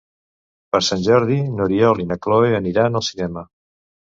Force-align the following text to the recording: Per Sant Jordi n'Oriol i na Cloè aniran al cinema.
Per 0.75 0.79
Sant 0.87 1.03
Jordi 1.07 1.37
n'Oriol 1.59 2.03
i 2.05 2.07
na 2.13 2.17
Cloè 2.27 2.51
aniran 2.61 3.01
al 3.03 3.07
cinema. 3.11 3.45